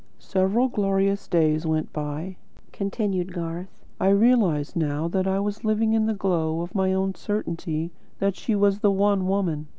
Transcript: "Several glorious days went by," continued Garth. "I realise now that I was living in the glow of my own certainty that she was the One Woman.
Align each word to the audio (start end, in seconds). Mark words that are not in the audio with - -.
"Several 0.17 0.67
glorious 0.67 1.27
days 1.27 1.67
went 1.67 1.93
by," 1.93 2.37
continued 2.71 3.33
Garth. 3.33 3.85
"I 3.99 4.09
realise 4.09 4.75
now 4.75 5.07
that 5.07 5.27
I 5.27 5.39
was 5.39 5.63
living 5.63 5.93
in 5.93 6.07
the 6.07 6.15
glow 6.15 6.61
of 6.61 6.73
my 6.73 6.91
own 6.91 7.13
certainty 7.13 7.91
that 8.17 8.35
she 8.35 8.55
was 8.55 8.79
the 8.79 8.89
One 8.89 9.27
Woman. 9.27 9.67